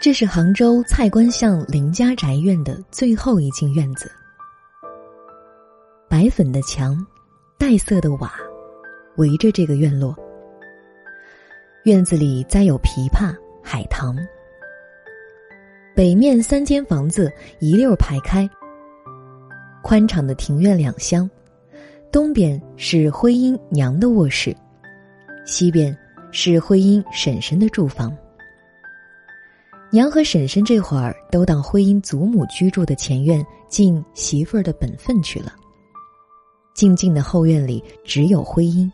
[0.00, 4.10] 这是杭州蔡官巷林家宅院的最后一进院子。
[6.10, 7.04] 白粉的墙，
[7.58, 8.32] 黛色的瓦，
[9.16, 10.14] 围着这个院落。
[11.84, 14.14] 院子里栽有枇杷、海棠。
[15.94, 18.48] 北面三间房子一溜排开，
[19.82, 21.28] 宽敞的庭院两厢，
[22.12, 24.54] 东边是徽因娘的卧室，
[25.44, 25.96] 西边
[26.40, 28.16] 是徽因婶婶的住房。
[29.90, 35.52] 娘和婶婶这会儿都到徽因祖母居住的前院尽媳妇儿的本分去了。
[36.74, 38.88] 静静的后院里只有徽因。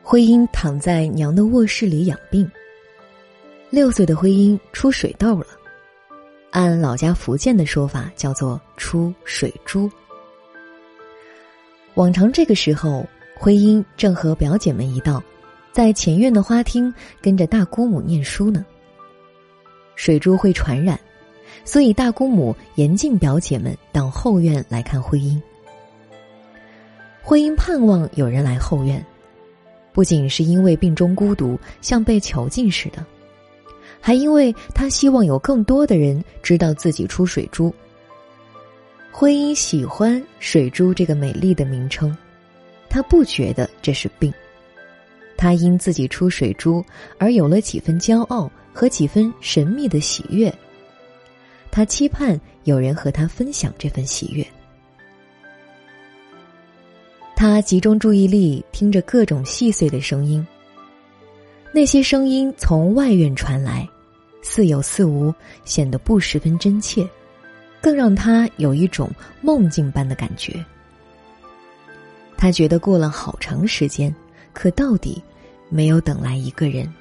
[0.00, 2.48] 徽因躺在娘的卧室里养病。
[3.68, 5.46] 六岁的徽因出水痘了，
[6.52, 9.90] 按老家福建的说法叫做出水珠。
[11.94, 15.22] 往常这个时候，徽因正和表姐们一道，
[15.72, 18.64] 在前院的花厅跟着大姑母念书呢。
[19.96, 20.98] 水珠会传染，
[21.64, 25.40] 所以大姑母严禁表姐们到后院来看徽因。
[27.20, 29.04] 徽因盼望有人来后院，
[29.92, 33.04] 不仅是因为病中孤独，像被囚禁似的。
[34.00, 37.72] 还因为他希望有更多的人知道自己出水珠。
[39.12, 42.16] 徽因喜欢“水珠”这个美丽的名称，
[42.92, 44.30] 他不觉得这是病。
[45.34, 46.84] 他因自己出水珠
[47.16, 50.52] 而有了几分骄傲和几分神秘的喜悦。
[51.70, 54.46] 他期盼有人和他分享这份喜悦。
[57.34, 60.46] 他集中注意力，听着各种细碎的声音。
[61.72, 63.88] 那些声音从外院传来，
[64.42, 67.08] 似有似无，显得不十分真切，
[67.80, 70.62] 更让他有一种梦境般的感觉。
[72.42, 74.12] 他觉得过了好长时间，
[74.52, 75.22] 可到底
[75.68, 76.92] 没有等来一个人。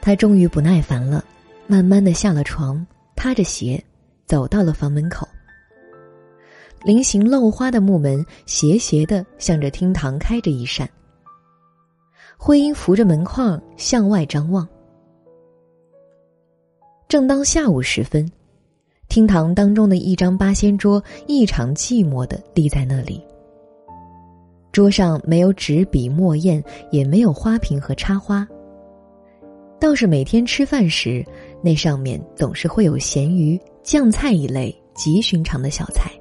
[0.00, 1.24] 他终于不耐烦了，
[1.66, 2.86] 慢慢的下了床，
[3.16, 3.82] 踏着鞋，
[4.26, 5.26] 走到了房门口。
[6.84, 10.88] 菱形镂花的木门斜斜的向着厅堂开着一扇。
[12.36, 14.68] 徽因扶着门框向外张望。
[17.08, 18.30] 正当下午时分，
[19.08, 23.20] 厅堂当中的一张八仙桌异常寂寞的立在那里。
[24.78, 26.62] 桌上没有纸笔墨砚，
[26.92, 28.46] 也没有花瓶和插花。
[29.80, 31.26] 倒是每天吃饭时，
[31.60, 36.12] 那上面总是会有咸鱼、酱菜一类极寻常的小菜。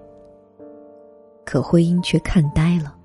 [1.46, 2.96] 可徽因却看呆了，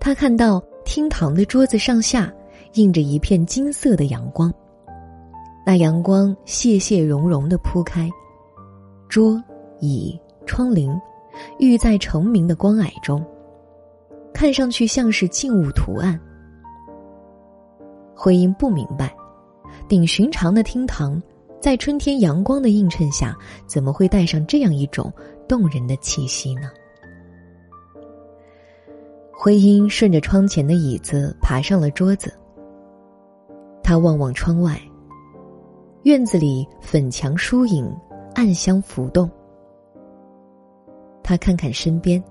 [0.00, 0.60] 他看到。
[0.84, 2.34] 厅堂的桌子上下
[2.72, 4.52] 映着一片金色的阳光，
[5.64, 8.10] 那阳光谢谢融融的铺开，
[9.08, 9.40] 桌
[9.78, 11.00] 椅窗棂，
[11.60, 13.24] 寓在澄明的光霭中，
[14.32, 16.18] 看上去像是静物图案。
[18.14, 19.14] 徽因不明白，
[19.88, 21.20] 顶寻常的厅堂，
[21.60, 25.12] 在春天阳光的映衬下，怎么会带上这样一种
[25.48, 26.70] 动人的气息呢？
[29.32, 32.32] 徽因顺着窗前的椅子爬上了桌子。
[33.82, 34.80] 他望望窗外，
[36.04, 37.92] 院子里粉墙疏影，
[38.34, 39.28] 暗香浮动。
[41.24, 42.22] 他看看身边，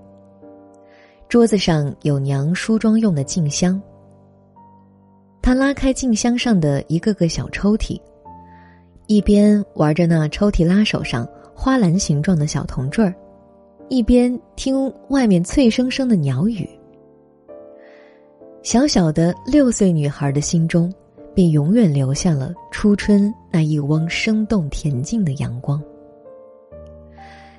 [1.32, 3.80] 桌子上有娘梳妆用的镜箱。
[5.40, 7.98] 他拉开镜箱上的一个个小抽屉，
[9.06, 13.14] 一边玩着那抽屉拉手上花篮形状的小铜坠儿，
[13.88, 16.68] 一边听外面脆生生的鸟语。
[18.62, 20.92] 小小的六岁女孩的心中，
[21.34, 25.82] 便永远留下了初春那一汪生动恬静的阳光。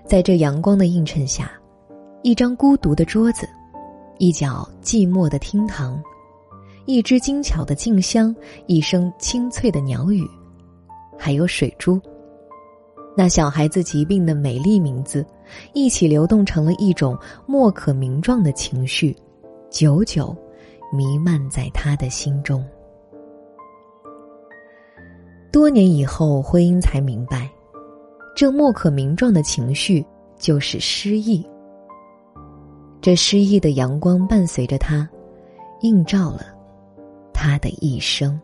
[0.05, 1.51] 在这阳光的映衬下，
[2.21, 3.49] 一张孤独的桌子，
[4.23, 6.01] 一角寂寞的厅堂，
[6.85, 8.33] 一只精巧的静香，
[8.67, 10.25] 一声清脆的鸟语，
[11.19, 11.99] 还有水珠，
[13.17, 15.25] 那小孩子疾病的美丽名字，
[15.73, 19.13] 一起流动成了一种莫可名状的情绪，
[19.69, 20.33] 久久。
[20.93, 22.63] 弥漫在他的心中。
[25.51, 27.49] 多年以后，徽因才明白，
[28.35, 30.05] 这莫可名状的情绪
[30.37, 31.45] 就是诗意。
[33.03, 35.05] 这诗意的阳光伴随着他
[35.81, 36.55] 映照了
[37.33, 38.39] 他的一生。